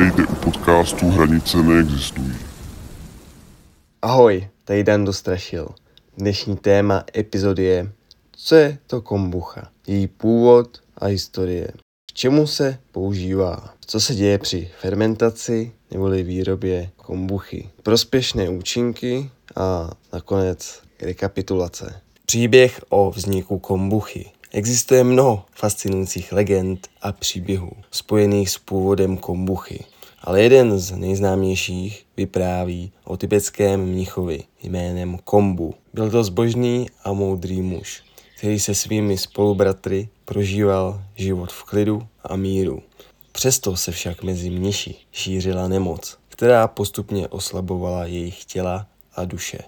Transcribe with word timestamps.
Vítejte 0.00 0.32
u 0.32 0.34
podcastu 0.34 1.08
Hranice 1.08 1.62
neexistují. 1.62 2.34
Ahoj, 4.02 4.48
tady 4.64 4.84
Dan 4.84 5.04
Dostrašil. 5.04 5.68
Dnešní 6.18 6.56
téma 6.56 7.04
epizody 7.16 7.64
je 7.64 7.92
Co 8.32 8.54
je 8.54 8.78
to 8.86 9.02
kombucha? 9.02 9.68
Její 9.86 10.06
původ 10.06 10.82
a 10.98 11.06
historie. 11.06 11.68
K 12.10 12.12
čemu 12.12 12.46
se 12.46 12.78
používá? 12.92 13.74
Co 13.86 14.00
se 14.00 14.14
děje 14.14 14.38
při 14.38 14.70
fermentaci 14.80 15.72
neboli 15.90 16.22
výrobě 16.22 16.90
kombuchy? 16.96 17.68
Prospěšné 17.82 18.48
účinky 18.48 19.30
a 19.56 19.90
nakonec 20.12 20.80
rekapitulace. 21.00 22.00
Příběh 22.26 22.80
o 22.88 23.10
vzniku 23.10 23.58
kombuchy. 23.58 24.30
Existuje 24.52 25.04
mnoho 25.04 25.44
fascinujících 25.54 26.32
legend 26.32 26.88
a 27.02 27.12
příběhů 27.12 27.70
spojených 27.90 28.50
s 28.50 28.58
původem 28.58 29.16
kombuchy, 29.16 29.84
ale 30.22 30.42
jeden 30.42 30.78
z 30.78 30.90
nejznámějších 30.96 32.06
vypráví 32.16 32.92
o 33.04 33.16
tibetském 33.16 33.80
mnichovi 33.80 34.42
jménem 34.62 35.18
Kombu. 35.24 35.74
Byl 35.94 36.10
to 36.10 36.24
zbožný 36.24 36.86
a 37.04 37.12
moudrý 37.12 37.62
muž, 37.62 38.02
který 38.38 38.60
se 38.60 38.74
svými 38.74 39.18
spolubratry 39.18 40.08
prožíval 40.24 41.02
život 41.16 41.52
v 41.52 41.64
klidu 41.64 42.06
a 42.24 42.36
míru. 42.36 42.82
Přesto 43.32 43.76
se 43.76 43.92
však 43.92 44.22
mezi 44.22 44.50
mniši 44.50 44.94
šířila 45.12 45.68
nemoc, 45.68 46.18
která 46.28 46.68
postupně 46.68 47.28
oslabovala 47.28 48.04
jejich 48.04 48.44
těla 48.44 48.86
a 49.14 49.24
duše. 49.24 49.58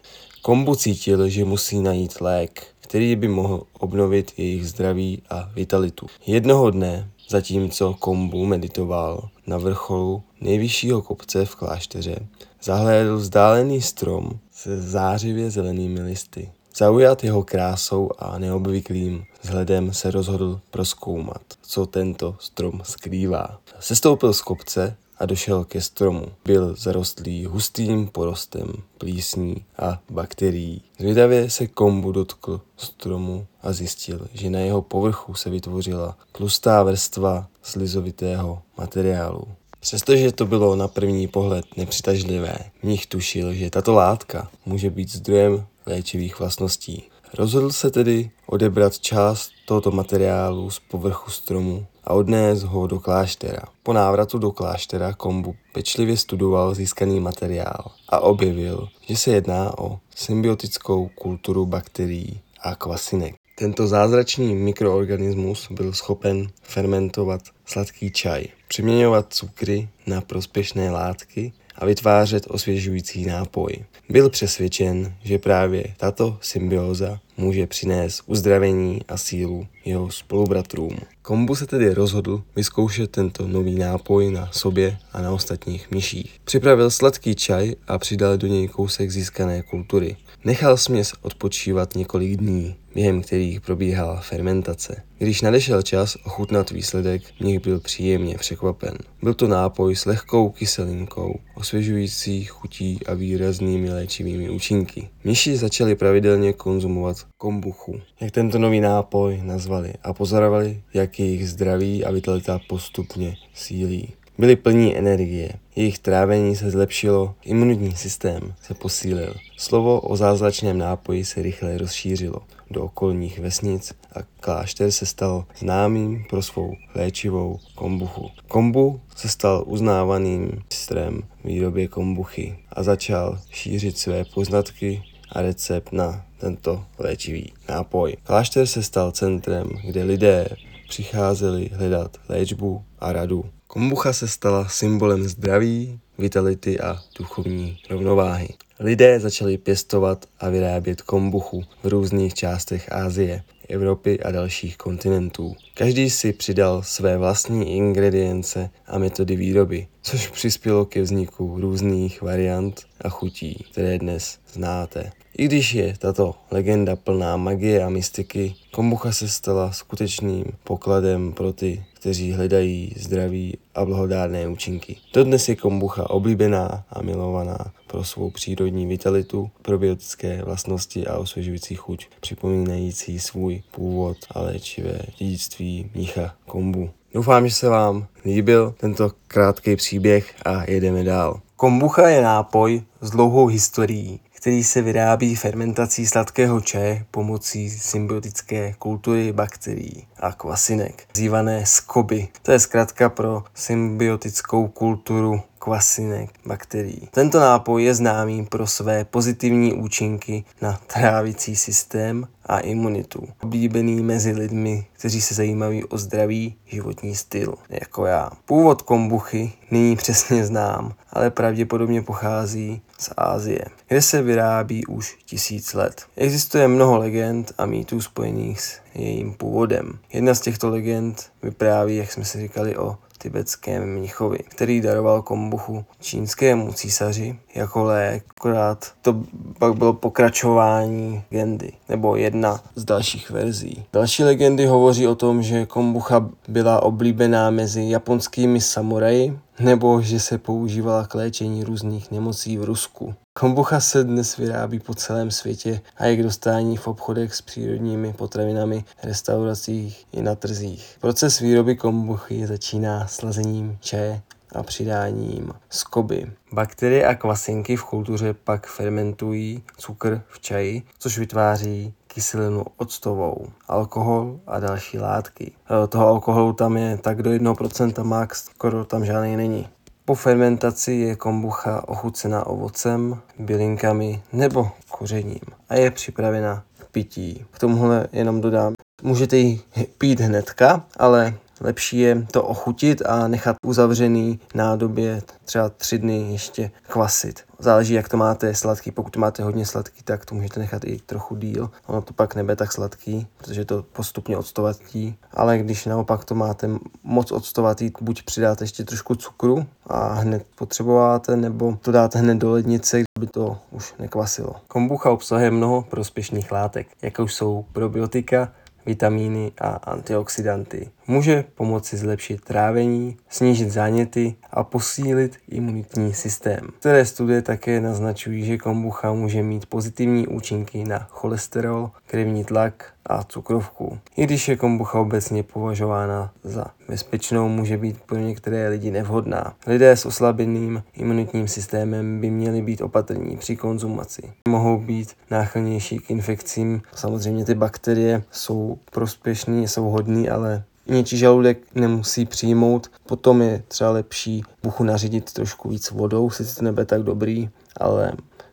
Kombu 0.42 0.74
cítil, 0.74 1.28
že 1.28 1.45
musí 1.45 1.80
najít 1.80 2.20
lék, 2.20 2.66
který 2.92 3.16
by 3.16 3.28
mohl 3.28 3.62
obnovit 3.78 4.32
jejich 4.37 4.69
zdraví 4.69 5.23
a 5.30 5.51
vitalitu. 5.55 6.06
Jednoho 6.27 6.70
dne, 6.70 7.09
zatímco 7.28 7.95
Kombu 7.95 8.46
meditoval 8.46 9.28
na 9.46 9.59
vrcholu 9.59 10.23
nejvyššího 10.41 11.02
kopce 11.02 11.45
v 11.45 11.54
klášteře, 11.54 12.16
zahlédl 12.63 13.16
vzdálený 13.16 13.82
strom 13.82 14.30
se 14.51 14.80
zářivě 14.80 15.51
zelenými 15.51 16.02
listy. 16.02 16.51
Zaujat 16.76 17.24
jeho 17.24 17.43
krásou 17.43 18.10
a 18.18 18.38
neobvyklým 18.38 19.24
vzhledem 19.43 19.95
se 19.95 20.10
rozhodl 20.10 20.60
proskoumat, 20.70 21.43
co 21.63 21.87
tento 21.87 22.37
strom 22.38 22.80
skrývá. 22.82 23.59
Sestoupil 23.80 24.32
z 24.32 24.43
kopce 24.43 24.96
a 25.23 25.26
došel 25.26 25.65
ke 25.65 25.80
stromu. 25.80 26.26
Byl 26.45 26.74
zarostlý 26.78 27.45
hustým 27.45 28.09
porostem 28.09 28.73
plísní 28.98 29.64
a 29.79 30.01
bakterií. 30.10 30.82
Zvědavě 30.98 31.51
se 31.51 31.66
kombu 31.66 32.12
dotkl 32.12 32.60
stromu 32.76 33.46
a 33.62 33.73
zjistil, 33.73 34.26
že 34.32 34.51
na 34.51 34.59
jeho 34.59 34.82
povrchu 34.82 35.34
se 35.34 35.51
vytvořila 35.51 36.16
tlustá 36.32 36.82
vrstva 36.82 37.48
slizovitého 37.62 38.62
materiálu. 38.79 39.45
Přestože 39.80 40.32
to 40.32 40.46
bylo 40.46 40.76
na 40.76 40.88
první 40.88 41.29
pohled 41.29 41.64
nepřitažlivé, 41.76 42.57
mnich 42.82 43.07
tušil, 43.07 43.52
že 43.54 43.70
tato 43.70 43.92
látka 43.92 44.51
může 44.66 44.90
být 44.90 45.12
zdrojem 45.12 45.66
léčivých 45.86 46.38
vlastností. 46.38 47.02
Rozhodl 47.34 47.70
se 47.70 47.90
tedy 47.90 48.30
odebrat 48.46 48.98
část 48.98 49.51
tohoto 49.66 49.90
materiálu 49.90 50.70
z 50.70 50.79
povrchu 50.79 51.30
stromu 51.30 51.86
a 52.04 52.12
odnést 52.12 52.62
ho 52.62 52.86
do 52.86 53.00
kláštera. 53.00 53.62
Po 53.82 53.92
návratu 53.92 54.38
do 54.38 54.50
kláštera 54.52 55.12
Kombu 55.12 55.54
pečlivě 55.72 56.16
studoval 56.16 56.74
získaný 56.74 57.20
materiál 57.20 57.90
a 58.08 58.20
objevil, 58.20 58.88
že 59.08 59.16
se 59.16 59.30
jedná 59.30 59.78
o 59.78 59.98
symbiotickou 60.16 61.08
kulturu 61.14 61.66
bakterií 61.66 62.40
a 62.60 62.74
kvasinek. 62.74 63.34
Tento 63.58 63.86
zázračný 63.86 64.54
mikroorganismus 64.54 65.69
byl 65.70 65.92
schopen 65.92 66.47
fermentovat 66.62 67.42
sladký 67.64 68.10
čaj, 68.10 68.44
přeměňovat 68.69 69.26
cukry 69.28 69.88
na 70.06 70.20
prospěšné 70.20 70.91
látky 70.91 71.53
a 71.75 71.87
vytvářet 71.87 72.47
osvěžující 72.48 73.26
nápoj. 73.26 73.72
Byl 74.09 74.31
přesvědčen, 74.31 75.14
že 75.22 75.38
právě 75.38 75.84
tato 75.97 76.38
symbióza 76.41 77.20
může 77.36 77.66
přinést 77.66 78.22
uzdravení 78.26 79.00
a 79.08 79.16
sílu 79.16 79.66
jeho 79.84 80.10
spolubratrům. 80.10 80.98
Kombu 81.22 81.54
se 81.54 81.66
tedy 81.66 81.94
rozhodl 81.94 82.42
vyzkoušet 82.56 83.10
tento 83.10 83.48
nový 83.48 83.74
nápoj 83.74 84.30
na 84.30 84.48
sobě 84.52 84.98
a 85.12 85.22
na 85.22 85.32
ostatních 85.32 85.91
myších. 85.91 86.41
Připravil 86.44 86.91
sladký 86.91 87.34
čaj 87.34 87.74
a 87.88 87.98
přidal 87.98 88.36
do 88.36 88.47
něj 88.47 88.68
kousek 88.68 89.10
získané 89.10 89.62
kultury. 89.62 90.16
Nechal 90.44 90.76
směs 90.76 91.12
odpočívat 91.22 91.94
několik 91.94 92.36
dní, 92.36 92.76
během 92.94 93.22
kterých 93.22 93.60
probíhala 93.60 94.20
fermentace. 94.20 95.03
Když 95.19 95.42
nadešel 95.42 95.82
čas 95.82 96.16
ochutnat 96.25 96.70
výsledek, 96.70 97.22
nich 97.41 97.60
byl 97.60 97.80
příjemně 97.80 98.38
překvapen. 98.38 98.98
Byl 99.22 99.34
to 99.34 99.48
nápoj 99.48 99.97
s 99.97 100.04
lehkou 100.04 100.50
kyselinkou, 100.50 101.41
osvěžující 101.54 102.44
chutí 102.44 102.98
a 103.06 103.14
výraznými 103.14 103.91
léčivými 103.91 104.50
účinky. 104.50 105.08
Myši 105.25 105.56
začali 105.56 105.94
pravidelně 105.94 106.53
konzumovat 106.53 107.16
kombuchu, 107.38 108.00
jak 108.20 108.30
tento 108.30 108.59
nový 108.59 108.80
nápoj 108.80 109.41
nazvali, 109.42 109.92
a 110.03 110.12
pozorovali, 110.12 110.82
jak 110.94 111.19
jejich 111.19 111.50
zdraví 111.50 112.04
a 112.04 112.10
vitalita 112.10 112.60
postupně 112.69 113.36
sílí. 113.54 114.12
Byli 114.38 114.56
plní 114.56 114.97
energie, 114.97 115.53
jejich 115.76 115.98
trávení 115.98 116.56
se 116.56 116.70
zlepšilo, 116.70 117.34
imunitní 117.44 117.97
systém 117.97 118.54
se 118.62 118.75
posílil. 118.75 119.34
Slovo 119.56 120.00
o 120.00 120.16
zázračném 120.16 120.78
nápoji 120.78 121.25
se 121.25 121.43
rychle 121.43 121.78
rozšířilo 121.78 122.41
do 122.71 122.84
okolních 122.84 123.38
vesnic 123.38 123.92
a 124.16 124.19
klášter 124.41 124.91
se 124.91 125.06
stal 125.06 125.44
známým 125.59 126.25
pro 126.31 126.42
svou 126.42 126.75
léčivou 126.94 127.59
kombuchu. 127.75 128.31
Kombu 128.48 129.00
se 129.16 129.28
stal 129.28 129.65
uznávaným 129.66 130.62
mistrem 130.71 131.22
výrobě 131.44 131.88
kombuchy 131.88 132.59
a 132.72 132.82
začal 132.82 133.38
šířit 133.50 133.98
své 133.98 134.25
poznatky 134.25 135.03
a 135.32 135.42
recept 135.42 135.92
na 135.92 136.25
tento 136.38 136.84
léčivý 136.98 137.53
nápoj. 137.69 138.16
Klášter 138.22 138.66
se 138.66 138.82
stal 138.82 139.12
centrem, 139.12 139.69
kde 139.84 140.03
lidé 140.04 140.48
přicházeli 140.88 141.71
hledat 141.72 142.16
léčbu 142.28 142.84
a 142.98 143.12
radu. 143.12 143.44
Kombucha 143.72 144.12
se 144.12 144.28
stala 144.28 144.69
symbolem 144.69 145.22
zdraví, 145.28 146.00
vitality 146.19 146.81
a 146.81 147.00
duchovní 147.19 147.78
rovnováhy. 147.91 148.49
Lidé 148.81 149.21
začali 149.21 149.59
pěstovat 149.59 150.27
a 150.41 150.49
vyrábět 150.49 151.03
kombuchu 151.03 151.65
v 151.83 151.87
různých 151.87 152.34
částech 152.34 152.93
Asie, 152.93 153.43
Evropy 153.69 154.21
a 154.21 154.31
dalších 154.31 154.77
kontinentů. 154.77 155.56
Každý 155.75 156.10
si 156.10 156.33
přidal 156.33 156.83
své 156.83 157.19
vlastní 157.19 157.77
ingredience 157.77 158.71
a 158.87 158.99
metody 158.99 159.37
výroby, 159.37 159.87
což 160.03 160.28
přispělo 160.28 160.84
ke 160.84 161.03
vzniku 161.03 161.60
různých 161.60 162.22
variant 162.22 162.87
a 163.00 163.09
chutí, 163.09 163.65
které 163.72 163.99
dnes 163.99 164.39
znáte. 164.53 165.12
I 165.39 165.44
když 165.44 165.75
je 165.75 165.94
tato 165.99 166.34
legenda 166.50 166.97
plná 166.97 167.37
magie 167.37 167.84
a 167.84 167.89
mystiky, 167.89 168.54
kombucha 168.71 169.12
se 169.12 169.28
stala 169.28 169.72
skutečným 169.72 170.44
pokladem 170.65 171.33
pro 171.33 171.53
ty, 171.53 171.84
kteří 172.02 172.32
hledají 172.32 172.94
zdraví 172.96 173.58
a 173.74 173.84
blahodárné 173.84 174.48
účinky. 174.48 174.96
Dodnes 175.14 175.48
je 175.48 175.56
kombucha 175.56 176.10
oblíbená 176.10 176.84
a 176.90 177.02
milovaná 177.02 177.58
pro 177.86 178.04
svou 178.04 178.30
přírodní 178.30 178.86
vitalitu, 178.86 179.50
probiotické 179.62 180.42
vlastnosti 180.44 181.06
a 181.06 181.18
osvěžující 181.18 181.74
chuť, 181.74 182.06
připomínající 182.20 183.18
svůj 183.18 183.62
původ 183.70 184.16
a 184.30 184.41
léčivé 184.41 184.98
dědictví 185.18 185.91
mnicha 185.94 186.34
kombu. 186.46 186.91
Doufám, 187.14 187.48
že 187.48 187.54
se 187.54 187.68
vám 187.68 188.06
líbil 188.24 188.74
tento 188.80 189.10
krátký 189.28 189.76
příběh 189.76 190.34
a 190.44 190.70
jedeme 190.70 191.04
dál. 191.04 191.41
Kombucha 191.56 192.08
je 192.08 192.22
nápoj 192.22 192.82
s 193.00 193.10
dlouhou 193.10 193.46
historií, 193.46 194.20
který 194.42 194.64
se 194.64 194.82
vyrábí 194.82 195.36
fermentací 195.36 196.06
sladkého 196.06 196.60
čaje 196.60 197.04
pomocí 197.10 197.70
symbiotické 197.70 198.75
kultury 198.78 199.32
bakterií 199.32 200.06
a 200.20 200.32
kvasinek, 200.32 201.04
zývané 201.16 201.66
skoby. 201.66 202.28
To 202.42 202.53
je 202.53 202.59
zkrátka 202.59 203.09
pro 203.09 203.44
symbiotickou 203.54 204.68
kulturu 204.68 205.41
kvasinek 205.59 206.30
bakterií. 206.47 207.09
Tento 207.10 207.41
nápoj 207.41 207.84
je 207.84 207.94
známý 207.94 208.47
pro 208.47 208.66
své 208.66 209.04
pozitivní 209.04 209.72
účinky 209.72 210.44
na 210.62 210.80
trávicí 210.86 211.56
systém 211.56 212.28
a 212.47 212.59
imunitu. 212.59 213.28
Oblíbený 213.42 214.03
mezi 214.03 214.33
lidmi, 214.33 214.86
kteří 215.03 215.21
se 215.21 215.34
zajímaví 215.34 215.84
o 215.84 215.99
zdravý 215.99 216.54
životní 216.66 217.15
styl, 217.15 217.54
jako 217.69 218.07
já. 218.07 218.31
Původ 218.45 218.83
kombuchy 218.83 219.53
není 219.71 219.97
přesně 219.97 220.47
znám, 220.47 220.95
ale 221.10 221.31
pravděpodobně 221.31 222.03
pochází 222.03 222.83
z 222.99 223.10
Ázie, 223.16 223.65
kde 223.89 224.03
se 224.03 224.22
vyrábí 224.22 224.87
už 224.87 225.19
tisíc 225.25 225.75
let. 225.75 226.03
Existuje 226.16 226.69
mnoho 226.69 226.99
legend 226.99 227.53
a 227.59 227.66
mýtů 227.66 228.01
spojených 228.01 228.60
s 228.60 228.81
jejím 228.95 229.34
původem. 229.34 229.99
Jedna 230.13 230.34
z 230.34 230.41
těchto 230.41 230.71
legend 230.71 231.31
vypráví, 231.43 231.97
jak 231.97 232.13
jsme 232.13 232.25
si 232.25 232.41
říkali, 232.41 232.77
o 232.77 232.97
tibetském 233.22 233.95
mnichovi, 233.95 234.39
který 234.39 234.81
daroval 234.81 235.22
kombuchu 235.22 235.84
čínskému 236.01 236.72
císaři 236.72 237.39
jako 237.54 237.84
lék, 237.84 238.25
akorát 238.37 238.93
to 239.03 239.22
pak 239.59 239.75
bylo 239.75 239.93
pokračování 239.93 241.22
legendy, 241.31 241.72
nebo 241.89 242.16
jedna 242.16 242.60
z 242.75 242.84
dalších 242.84 243.31
verzí. 243.31 243.84
Další 243.93 244.25
legendy 244.25 244.66
hovoří 244.66 244.91
o 245.00 245.15
tom, 245.15 245.42
že 245.42 245.66
kombucha 245.66 246.30
byla 246.48 246.83
oblíbená 246.83 247.50
mezi 247.50 247.84
japonskými 247.89 248.60
samuraji 248.60 249.39
nebo 249.60 250.03
že 250.03 250.21
se 250.21 250.39
používala 250.39 251.06
k 251.06 251.15
léčení 251.15 251.65
různých 251.65 252.10
nemocí 252.10 252.59
v 252.59 252.65
Rusku. 252.65 253.15
Kombucha 253.39 253.80
se 253.80 254.04
dnes 254.04 254.36
vyrábí 254.36 254.78
po 254.78 254.94
celém 254.94 255.30
světě 255.30 255.80
a 255.97 256.06
je 256.06 256.17
k 256.17 256.23
dostání 256.23 256.77
v 256.77 256.89
obchodech 256.89 257.35
s 257.35 257.43
přírodními 257.43 258.12
potravinami, 258.12 258.85
restauracích 259.03 260.06
i 260.12 260.23
na 260.23 260.35
trzích. 260.35 260.97
Proces 261.00 261.39
výroby 261.39 261.77
kombuchy 261.77 262.47
začíná 262.47 263.06
slazením 263.06 263.79
čaje 263.81 264.21
a 264.55 264.62
přidáním 264.62 265.53
skoby. 265.71 266.33
Bakterie 266.53 267.06
a 267.06 267.15
kvasinky 267.15 267.77
v 267.77 267.85
kultuře 267.85 268.35
pak 268.44 268.67
fermentují 268.67 269.62
cukr 269.77 270.23
v 270.29 270.41
čaji, 270.41 270.83
což 270.99 271.19
vytváří 271.19 271.94
kyselinu 272.14 272.64
octovou, 272.76 273.47
alkohol 273.69 274.41
a 274.47 274.61
další 274.61 274.99
látky. 274.99 275.53
E, 275.85 275.87
toho 275.87 276.06
alkoholu 276.06 276.53
tam 276.53 276.76
je 276.76 276.97
tak 276.97 277.23
do 277.23 277.31
1% 277.31 278.05
max, 278.05 278.44
skoro 278.44 278.85
tam 278.85 279.05
žádný 279.05 279.37
není. 279.37 279.69
Po 280.05 280.14
fermentaci 280.14 280.93
je 280.93 281.17
kombucha 281.17 281.88
ochucena 281.88 282.47
ovocem, 282.47 283.19
bylinkami 283.38 284.23
nebo 284.32 284.70
kořením 284.91 285.41
a 285.69 285.75
je 285.75 285.91
připravena 285.91 286.62
k 286.79 286.85
pití. 286.85 287.44
K 287.50 287.59
tomuhle 287.59 288.06
jenom 288.12 288.41
dodám, 288.41 288.75
můžete 289.03 289.37
ji 289.37 289.61
pít 289.99 290.20
hnedka, 290.20 290.85
ale 290.97 291.35
Lepší 291.64 291.99
je 291.99 292.26
to 292.31 292.43
ochutit 292.43 293.03
a 293.06 293.29
nechat 293.29 293.56
uzavřený 293.67 294.41
nádobě 294.55 295.23
třeba 295.44 295.69
tři 295.69 295.99
dny 295.99 296.32
ještě 296.32 296.70
kvasit. 296.82 297.41
Záleží, 297.59 297.94
jak 297.94 298.09
to 298.09 298.17
máte 298.17 298.55
sladký. 298.55 298.91
Pokud 298.91 299.17
máte 299.17 299.43
hodně 299.43 299.67
sladký, 299.67 300.03
tak 300.03 300.26
to 300.26 300.35
můžete 300.35 300.61
nechat 300.61 300.85
i 300.85 300.99
trochu 301.06 301.37
díl. 301.37 301.70
Ono 301.87 302.03
to 302.03 302.12
pak 302.12 302.35
nebude 302.35 302.56
tak 302.56 302.73
sladký, 302.73 303.26
protože 303.38 303.64
to 303.64 303.82
postupně 303.82 304.37
odstovatí. 304.37 305.17
Ale 305.35 305.59
když 305.59 305.87
naopak 305.87 306.25
to 306.25 306.35
máte 306.35 306.70
moc 307.03 307.32
odstovatý, 307.32 307.91
buď 308.00 308.23
přidáte 308.23 308.65
ještě 308.65 308.85
trošku 308.85 309.15
cukru 309.15 309.67
a 309.87 310.12
hned 310.12 310.47
potřebováte, 310.55 311.37
nebo 311.37 311.79
to 311.82 311.93
dáte 311.93 312.19
hned 312.19 312.38
do 312.38 312.50
lednice, 312.50 313.03
aby 313.19 313.26
to 313.26 313.58
už 313.70 313.94
nekvasilo. 313.99 314.55
Kombucha 314.69 315.11
obsahuje 315.11 315.50
mnoho 315.50 315.82
prospěšných 315.82 316.53
látek, 316.53 316.87
jako 317.03 317.29
jsou 317.29 317.65
probiotika, 317.73 318.53
vitamíny 318.87 319.52
a 319.61 319.69
antioxidanty. 319.69 320.90
Může 321.06 321.44
pomoci 321.55 321.96
zlepšit 321.96 322.44
trávení, 322.44 323.17
snížit 323.29 323.70
záněty 323.70 324.34
a 324.50 324.64
posílit 324.64 325.37
imunitní 325.49 326.14
systém. 326.14 326.69
Které 326.81 327.05
studie 327.05 327.43
také 327.43 327.81
naznačují, 327.81 328.44
že 328.44 328.58
kombucha 328.58 329.12
může 329.12 329.43
mít 329.43 329.67
pozitivní 329.67 330.26
účinky 330.26 330.84
na 330.84 330.99
cholesterol, 330.99 331.90
krevní 332.06 332.44
tlak 332.44 332.93
a 333.07 333.25
cukrovku. 333.25 333.99
I 334.17 334.25
když 334.25 334.49
je 334.49 334.57
kombucha 334.57 335.01
obecně 335.01 335.43
považována 335.43 336.33
za 336.45 336.65
bezpečnou, 336.89 337.49
může 337.49 337.77
být 337.77 338.01
pro 338.01 338.19
některé 338.19 338.69
lidi 338.69 338.91
nevhodná. 338.91 339.55
Lidé 339.67 339.97
s 339.97 340.07
oslabeným 340.07 340.83
imunitním 340.95 341.49
systémem 341.49 342.21
by 342.21 342.31
měli 342.31 342.63
být 342.63 342.81
opatrní 342.81 343.37
při 343.37 343.57
konzumaci. 343.57 344.33
Mohou 344.49 344.79
být 344.79 345.13
náchylnější 345.31 345.99
k 345.99 346.11
infekcím. 346.11 346.83
Samozřejmě 346.95 347.45
ty 347.45 347.55
bakterie 347.55 348.23
jsou 348.31 348.79
prospěšné, 348.91 349.63
jsou 349.63 349.85
hodné, 349.85 350.29
ale 350.29 350.65
něčí 350.87 351.19
žaludek 351.19 351.59
nemusí 351.75 352.27
přijmout. 352.27 352.91
Potom 353.07 353.43
je 353.43 353.63
třeba 353.69 353.91
lepší 353.91 354.43
buchu 354.63 354.85
nařídit 354.85 355.33
trošku 355.33 355.69
víc 355.69 355.91
vodou, 355.91 356.31
sice 356.31 356.57
to 356.57 356.65
nebude 356.65 356.85
tak 356.85 357.03
dobrý, 357.03 357.51
ale 357.77 358.13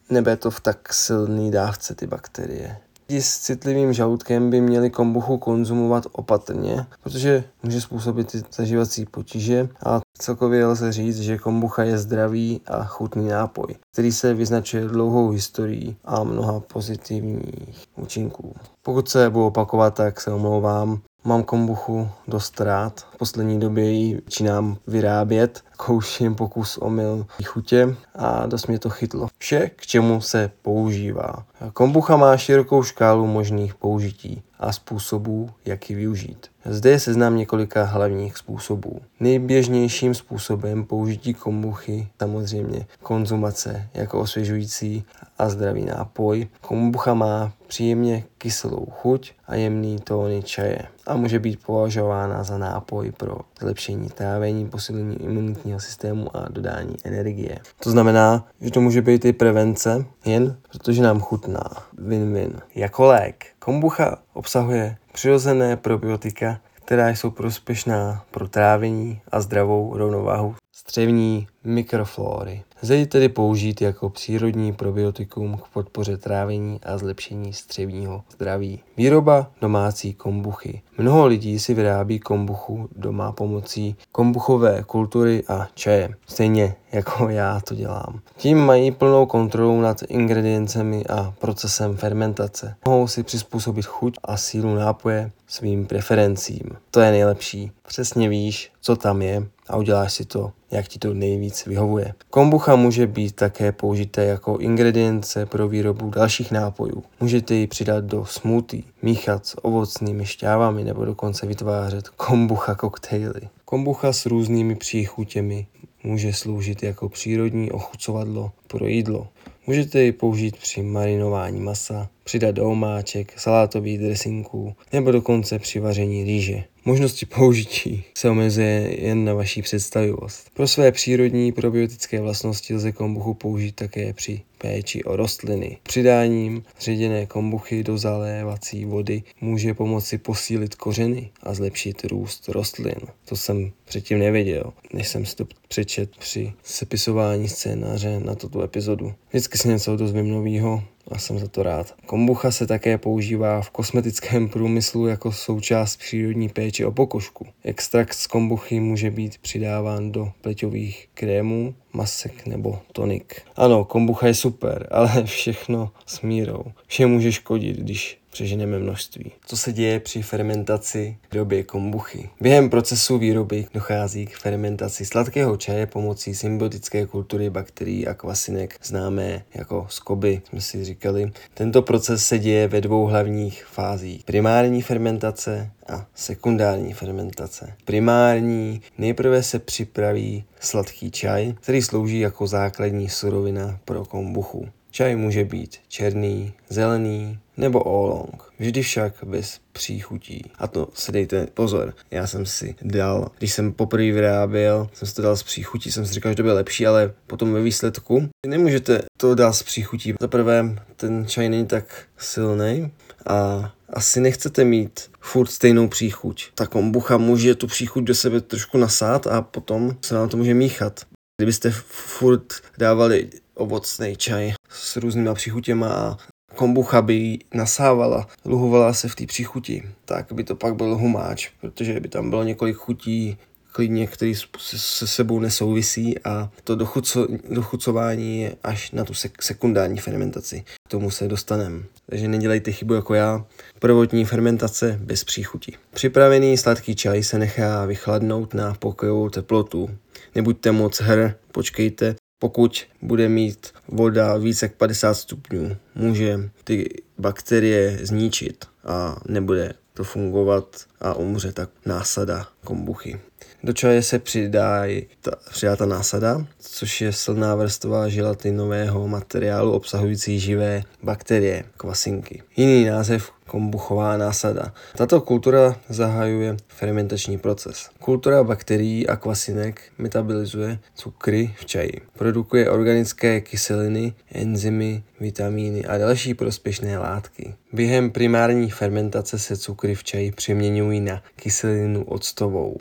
nebude 0.10 0.36
to 0.36 0.52
v 0.52 0.60
tak 0.60 0.94
silný 0.94 1.52
dávce 1.52 1.96
ty 1.96 2.08
bakterie. 2.08 2.78
Lidi 3.10 3.22
s 3.22 3.40
citlivým 3.40 3.94
žaludkem 3.94 4.50
by 4.50 4.62
měli 4.62 4.90
kombuchu 4.90 5.38
konzumovat 5.38 6.08
opatrně, 6.12 6.86
protože 7.04 7.44
může 7.64 7.82
způsobit 7.82 8.36
zažívací 8.56 9.06
potíže 9.06 9.70
a 9.86 10.02
celkově 10.18 10.66
lze 10.66 10.92
říct, 10.92 11.20
že 11.20 11.38
kombucha 11.38 11.84
je 11.84 11.98
zdravý 11.98 12.62
a 12.68 12.84
chutný 12.84 13.28
nápoj, 13.28 13.76
který 13.94 14.12
se 14.12 14.34
vyznačuje 14.34 14.88
dlouhou 14.88 15.30
historií 15.30 15.96
a 16.06 16.24
mnoha 16.24 16.60
pozitivních 16.60 17.84
účinků. 17.96 18.56
Pokud 18.82 19.10
se 19.10 19.30
budu 19.30 19.46
opakovat, 19.46 19.94
tak 19.94 20.22
se 20.22 20.32
omlouvám. 20.32 21.02
Mám 21.24 21.44
kombuchu 21.44 22.10
dost 22.28 22.62
rád. 22.62 23.00
V 23.14 23.18
poslední 23.18 23.60
době 23.60 23.92
ji 23.92 24.16
začínám 24.16 24.78
vyrábět. 24.88 25.64
Kouším 25.78 26.36
pokus 26.36 26.78
omyl 26.78 27.26
chutě 27.44 27.96
a 28.16 28.46
dost 28.46 28.68
mě 28.68 28.80
to 28.80 28.90
chytlo. 28.90 29.28
Vše, 29.38 29.72
k 29.76 29.88
čemu 29.88 30.22
se 30.22 30.52
používá. 30.62 31.46
Kombucha 31.74 32.18
má 32.18 32.38
širokou 32.38 32.84
škálu 32.84 33.28
možných 33.28 33.76
použití 33.76 34.44
a 34.60 34.72
způsobů, 34.72 35.50
jak 35.66 35.90
ji 35.90 35.96
využít. 35.96 36.48
Zde 36.66 36.90
je 36.90 37.00
seznam 37.00 37.38
několika 37.38 37.84
hlavních 37.84 38.38
způsobů. 38.38 39.02
Nejběžnějším 39.20 40.14
způsobem 40.14 40.86
použití 40.86 41.34
kombuchy 41.34 42.08
samozřejmě 42.20 42.86
konzumace 43.04 43.90
jako 43.94 44.20
osvěžující 44.20 45.04
a 45.38 45.50
zdravý 45.50 45.86
nápoj. 45.86 46.48
Kombucha 46.62 47.14
má 47.14 47.52
příjemně 47.68 48.24
kyselou 48.38 48.86
chuť 48.86 49.32
a 49.48 49.56
jemný 49.56 50.00
tóny 50.00 50.44
čaje 50.44 50.80
a 51.08 51.16
může 51.16 51.40
být 51.40 51.64
považována 51.66 52.44
za 52.44 52.58
nápoj 52.58 53.12
pro 53.12 53.38
zlepšení 53.60 54.10
trávení, 54.10 54.70
posílení 54.70 55.22
imunitního 55.22 55.80
systému 55.80 56.38
a 56.38 56.50
dodání 56.50 56.96
energie. 57.04 57.60
To 57.84 57.92
znamená, 57.92 58.48
že 58.62 58.72
to 58.72 58.82
může 58.82 59.02
být 59.02 59.26
i 59.26 59.34
prevence, 59.34 60.06
jen 60.26 60.58
protože 60.72 61.02
nám 61.02 61.20
chutná. 61.20 61.64
Win-win. 61.98 62.60
Jako 62.76 63.06
lék. 63.06 63.46
Kombucha 63.60 64.18
obsahuje 64.34 64.98
přirozené 65.14 65.78
probiotika, 65.78 66.60
která 66.74 67.10
jsou 67.10 67.32
prospěšná 67.32 68.24
pro 68.32 68.48
trávení 68.48 69.22
a 69.32 69.42
zdravou 69.42 69.98
rovnováhu. 69.98 70.56
Střevní 70.72 71.48
mikroflóry. 71.64 72.64
Ji 72.94 73.06
tedy 73.06 73.30
použít 73.30 73.82
jako 73.82 74.10
přírodní 74.10 74.74
probiotikum 74.74 75.58
k 75.58 75.68
podpoře 75.74 76.18
trávení 76.18 76.80
a 76.84 76.98
zlepšení 76.98 77.54
střevního 77.54 78.24
zdraví. 78.32 78.80
Výroba 78.98 79.52
domácí 79.62 80.14
kombuchy. 80.14 80.82
Mnoho 80.98 81.26
lidí 81.26 81.60
si 81.60 81.74
vyrábí 81.74 82.20
kombuchu 82.20 82.90
doma 82.96 83.32
pomocí 83.32 83.96
kombuchové 84.12 84.84
kultury 84.84 85.44
a 85.48 85.68
čaje, 85.74 86.10
stejně 86.28 86.76
jako 86.92 87.30
já 87.30 87.60
to 87.60 87.76
dělám. 87.76 88.20
Tím 88.38 88.58
mají 88.58 88.92
plnou 88.92 89.26
kontrolu 89.26 89.82
nad 89.82 89.98
ingrediencemi 90.08 91.06
a 91.06 91.34
procesem 91.40 91.98
fermentace. 91.98 92.76
Mohou 92.86 93.08
si 93.08 93.24
přizpůsobit 93.24 93.86
chuť 93.86 94.18
a 94.24 94.38
sílu 94.38 94.76
nápoje 94.76 95.32
svým 95.48 95.86
preferencím. 95.86 96.64
To 96.92 97.00
je 97.00 97.12
nejlepší. 97.12 97.72
Přesně 97.88 98.30
víš, 98.30 98.72
co 98.82 98.96
tam 98.96 99.22
je 99.22 99.44
a 99.70 99.78
uděláš 99.78 100.14
si 100.14 100.26
to, 100.26 100.52
jak 100.72 100.88
ti 100.88 101.00
to 101.00 101.14
nejvíc 101.14 101.49
vyhovuje. 101.66 102.14
Kombucha 102.30 102.76
může 102.76 103.08
být 103.08 103.36
také 103.36 103.72
použité 103.72 104.26
jako 104.26 104.58
ingredience 104.58 105.46
pro 105.46 105.68
výrobu 105.68 106.10
dalších 106.10 106.52
nápojů. 106.52 107.04
Můžete 107.20 107.56
ji 107.56 107.68
přidat 107.68 108.06
do 108.06 108.26
smoothie, 108.26 108.84
míchat 109.02 109.46
s 109.46 109.66
ovocnými 109.66 110.26
šťávami 110.26 110.84
nebo 110.84 111.06
dokonce 111.06 111.48
vytvářet 111.48 112.10
kombucha 112.10 112.76
koktejly. 112.76 113.42
Kombucha 113.66 114.14
s 114.14 114.26
různými 114.26 114.76
příchutěmi 114.76 115.68
může 116.04 116.34
sloužit 116.34 116.84
jako 116.84 117.10
přírodní 117.10 117.72
ochucovadlo 117.72 118.52
pro 118.68 118.88
jídlo. 118.88 119.28
Můžete 119.68 120.04
ji 120.04 120.12
použít 120.12 120.58
při 120.58 120.84
marinování 120.84 121.60
masa, 121.60 122.10
přidat 122.24 122.52
do 122.52 122.70
omáček, 122.70 123.40
salátových 123.40 124.00
dresinků 124.00 124.76
nebo 124.94 125.12
dokonce 125.12 125.60
při 125.60 125.80
vaření 125.80 126.24
rýže. 126.24 126.64
Možnosti 126.86 127.26
použití 127.26 128.04
se 128.18 128.30
omezuje 128.30 129.06
jen 129.06 129.26
na 129.26 129.34
vaší 129.34 129.62
představivost. 129.62 130.50
Pro 130.54 130.68
své 130.68 130.92
přírodní 130.92 131.52
probiotické 131.52 132.22
vlastnosti 132.22 132.76
lze 132.76 132.92
kombuchu 132.92 133.34
použít 133.34 133.76
také 133.76 134.14
při 134.14 134.42
péči 134.62 135.04
o 135.04 135.16
rostliny. 135.16 135.78
Přidáním 135.84 136.64
ředěné 136.80 137.26
kombuchy 137.26 137.84
do 137.84 137.98
zalévací 137.98 138.86
vody 138.86 139.24
může 139.42 139.74
pomoci 139.74 140.18
posílit 140.18 140.76
kořeny 140.76 141.30
a 141.44 141.54
zlepšit 141.54 142.06
růst 142.06 142.50
rostlin. 142.50 143.00
To 143.26 143.36
jsem 143.36 143.72
předtím 143.86 144.20
nevěděl, 144.20 144.74
než 144.94 145.08
jsem 145.08 145.26
si 145.26 145.36
to 145.36 145.46
přečet 145.68 146.18
při 146.18 146.54
sepisování 146.64 147.50
scénáře 147.50 148.20
na 148.20 148.36
tuto 148.36 148.64
epizodu. 148.64 149.14
Vždycky 149.30 149.58
se 149.58 149.68
něco 149.68 149.96
dozvím 149.96 150.30
novýho 150.30 150.84
a 151.12 151.18
jsem 151.18 151.40
za 151.40 151.48
to 151.48 151.64
rád. 151.64 151.96
Kombucha 152.06 152.52
se 152.52 152.68
také 152.68 152.98
používá 152.98 153.62
v 153.62 153.70
kosmetickém 153.70 154.50
průmyslu 154.50 155.08
jako 155.08 155.32
součást 155.32 155.98
přírodní 155.98 156.50
péče 156.50 156.86
o 156.86 156.92
pokožku. 156.92 157.48
Extrakt 157.64 158.14
z 158.14 158.28
kombuchy 158.28 158.80
může 158.80 159.12
být 159.12 159.38
přidáván 159.38 160.12
do 160.12 160.32
pleťových 160.42 161.10
krémů, 161.14 161.76
masek 161.94 162.46
nebo 162.46 162.80
tonik. 162.92 163.42
Ano, 163.56 163.86
kombucha 163.86 164.28
je 164.28 164.34
super, 164.34 164.88
ale 164.92 165.24
všechno 165.26 165.92
s 166.06 166.22
mírou. 166.22 166.64
Vše 166.88 167.06
může 167.06 167.32
škodit, 167.32 167.78
když 167.78 168.20
přeženeme 168.40 168.80
množství. 168.80 169.32
Co 169.46 169.58
se 169.58 169.74
děje 169.74 170.00
při 170.00 170.22
fermentaci 170.22 171.18
výrobě 171.32 171.64
kombuchy? 171.64 172.30
Během 172.42 172.70
procesu 172.70 173.18
výroby 173.18 173.66
dochází 173.74 174.26
k 174.26 174.38
fermentaci 174.38 175.06
sladkého 175.06 175.58
čaje 175.58 175.86
pomocí 175.86 176.36
symbiotické 176.36 177.06
kultury 177.06 177.50
bakterií 177.50 178.08
a 178.08 178.14
kvasinek, 178.14 178.76
známé 178.84 179.44
jako 179.54 179.86
skoby, 179.90 180.42
jsme 180.50 180.62
si 180.62 180.86
říkali. 180.86 181.32
Tento 181.54 181.82
proces 181.82 182.26
se 182.26 182.40
děje 182.40 182.68
ve 182.68 182.82
dvou 182.82 183.06
hlavních 183.06 183.66
fázích. 183.66 184.24
Primární 184.24 184.82
fermentace 184.82 185.72
a 185.90 186.06
sekundární 186.16 186.94
fermentace. 186.94 187.74
Primární 187.86 188.82
nejprve 188.98 189.44
se 189.44 189.60
připraví 189.60 190.44
sladký 190.60 191.12
čaj, 191.12 191.54
který 191.62 191.82
slouží 191.82 192.20
jako 192.20 192.48
základní 192.48 193.10
surovina 193.10 193.80
pro 193.86 194.06
kombuchu. 194.06 194.68
Čaj 194.92 195.16
může 195.16 195.46
být 195.46 195.78
černý, 195.88 196.54
zelený 196.70 197.40
nebo 197.58 197.80
oolong. 197.80 198.44
Vždy 198.60 198.82
však 198.82 199.14
bez 199.24 199.60
příchutí. 199.72 200.44
A 200.58 200.68
to 200.68 200.90
si 200.94 201.12
dejte 201.12 201.48
pozor. 201.54 201.94
Já 202.12 202.28
jsem 202.28 202.46
si 202.46 202.76
dal, 202.82 203.32
když 203.38 203.54
jsem 203.54 203.74
poprvé 203.74 204.12
vyráběl, 204.12 204.90
jsem 204.94 205.08
si 205.08 205.16
to 205.16 205.22
dal 205.22 205.36
s 205.36 205.44
příchutí, 205.44 205.92
jsem 205.92 206.06
si 206.06 206.14
říkal, 206.14 206.32
že 206.32 206.36
to 206.36 206.44
bude 206.44 206.54
lepší, 206.54 206.88
ale 206.88 207.14
potom 207.28 207.54
ve 207.54 207.62
výsledku 207.62 208.30
nemůžete 208.48 209.02
to 209.18 209.36
dát 209.36 209.54
s 209.54 209.64
příchutí. 209.64 210.14
Za 210.20 210.28
prvé, 210.28 210.76
ten 210.96 211.26
čaj 211.28 211.50
není 211.50 211.66
tak 211.66 212.04
silný 212.18 212.92
a 213.28 213.72
asi 213.90 214.22
nechcete 214.22 214.64
mít 214.64 215.12
furt 215.20 215.48
stejnou 215.48 215.88
příchuť. 215.88 216.52
Ta 216.56 216.68
kombucha 216.68 217.18
může 217.18 217.56
tu 217.56 217.68
příchuť 217.68 218.04
do 218.04 218.16
sebe 218.16 218.42
trošku 218.42 218.78
nasát 218.78 219.28
a 219.28 219.42
potom 219.42 219.98
se 220.02 220.16
vám 220.16 220.30
to 220.30 220.38
může 220.38 220.54
míchat. 220.54 221.06
Kdybyste 221.38 221.72
furt 221.88 222.54
dávali 222.78 223.30
ovocný 223.60 224.16
čaj 224.16 224.54
s 224.70 224.98
různýma 224.98 225.34
příchutěma 225.34 225.88
a 225.90 226.18
kombucha 226.56 227.02
by 227.02 227.40
nasávala, 227.54 228.28
luhovala 228.46 228.94
se 228.94 229.08
v 229.08 229.16
té 229.16 229.26
příchuti, 229.26 229.84
tak 230.06 230.34
by 230.34 230.44
to 230.44 230.56
pak 230.56 230.76
byl 230.76 230.98
humáč, 230.98 231.50
protože 231.62 232.00
by 232.00 232.08
tam 232.08 232.30
bylo 232.30 232.44
několik 232.44 232.76
chutí 232.76 233.38
klidně, 233.72 234.08
který 234.08 234.36
se 234.68 235.08
sebou 235.08 235.40
nesouvisí 235.40 236.20
a 236.20 236.50
to 236.64 236.76
dochuco, 236.76 237.28
dochucování 237.50 238.42
je 238.42 238.56
až 238.64 238.92
na 238.92 239.06
tu 239.06 239.14
sek- 239.14 239.42
sekundární 239.42 239.98
fermentaci. 239.98 240.64
K 240.88 240.90
tomu 240.90 241.12
se 241.12 241.28
dostaneme. 241.28 241.84
Takže 242.10 242.28
nedělejte 242.28 242.72
chybu 242.72 242.94
jako 242.94 243.14
já. 243.14 243.46
Prvotní 243.80 244.26
fermentace 244.26 245.00
bez 245.04 245.24
příchutí. 245.24 245.76
Připravený 245.94 246.58
sladký 246.58 246.96
čaj 246.96 247.24
se 247.24 247.38
nechá 247.38 247.86
vychladnout 247.86 248.54
na 248.54 248.74
pokojovou 248.74 249.30
teplotu. 249.30 249.90
Nebuďte 250.36 250.72
moc 250.72 251.02
hr, 251.02 251.34
počkejte, 251.52 252.16
pokud 252.40 252.86
bude 253.02 253.30
mít 253.30 253.68
voda 253.88 254.38
více 254.38 254.66
jak 254.66 254.74
50 254.76 255.14
stupňů, 255.14 255.78
může 255.96 256.50
ty 256.64 256.90
bakterie 257.18 258.00
zničit 258.02 258.66
a 258.84 259.16
nebude 259.28 259.74
to 259.94 260.04
fungovat 260.04 260.86
a 261.00 261.14
umře 261.14 261.52
tak 261.52 261.70
násada 261.86 262.48
kombuchy. 262.64 263.20
Do 263.64 263.74
čaje 263.74 264.04
se 264.04 264.20
přidá 264.20 264.84
ta, 265.22 265.32
přidá 265.52 265.76
ta 265.76 265.86
násada, 265.86 266.46
což 266.60 267.02
je 267.02 267.14
silná 267.14 267.56
vrstva 267.56 268.10
želatinového 268.10 269.08
materiálu 269.08 269.72
obsahující 269.72 270.40
živé 270.40 270.84
bakterie, 271.04 271.64
kvasinky. 271.78 272.44
Jiný 272.58 272.86
název 272.86 273.32
kombuchová 273.50 274.18
násada. 274.18 274.74
Tato 274.96 275.22
kultura 275.22 275.76
zahajuje 275.90 276.58
fermentační 276.68 277.38
proces. 277.38 277.90
Kultura 278.00 278.44
bakterií 278.44 279.08
a 279.08 279.16
kvasinek 279.16 279.82
metabolizuje 279.98 280.80
cukry 280.96 281.56
v 281.60 281.66
čaji. 281.66 282.02
Produkuje 282.18 282.70
organické 282.70 283.42
kyseliny, 283.42 284.14
enzymy, 284.32 285.04
vitamíny 285.20 285.86
a 285.86 285.98
další 285.98 286.34
prospěšné 286.34 286.98
látky. 286.98 287.54
Během 287.74 288.12
primární 288.12 288.70
fermentace 288.70 289.40
se 289.40 289.58
cukry 289.58 289.96
v 289.96 290.04
čaji 290.04 290.32
přeměňují 290.32 291.00
na 291.00 291.24
kyselinu 291.36 292.04
octovou, 292.04 292.78